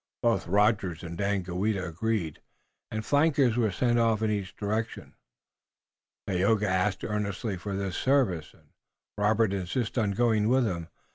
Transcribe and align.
Both 0.23 0.47
Rogers 0.47 1.03
and 1.03 1.15
Daganoweda 1.15 1.87
agreed, 1.87 2.41
and 2.89 3.05
flankers 3.05 3.55
were 3.55 3.69
sent 3.69 3.99
off 3.99 4.23
in 4.23 4.31
each 4.31 4.55
direction. 4.55 5.13
Tayoga 6.25 6.67
asked 6.67 7.03
earnestly 7.03 7.55
for 7.55 7.75
this 7.75 7.97
service, 7.97 8.51
and 8.55 8.69
Robert 9.15 9.53
insisted 9.53 10.01
on 10.01 10.13
going 10.13 10.47
with 10.49 10.65
him. 10.65 10.87